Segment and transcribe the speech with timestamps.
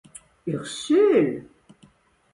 [0.51, 1.45] Ursule!